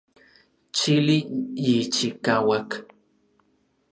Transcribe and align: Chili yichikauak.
Chili 0.75 1.17
yichikauak. 1.65 2.69